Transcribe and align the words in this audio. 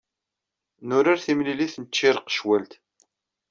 Nurar 0.87 1.19
timlilit 1.25 1.75
n 1.77 1.83
tcirqecwalt. 1.85 2.73